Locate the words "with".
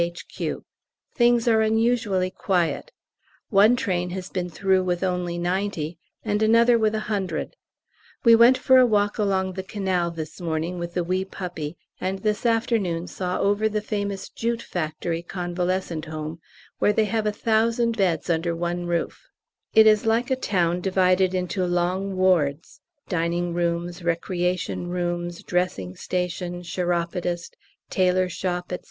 4.83-5.03, 6.79-6.95, 10.79-10.95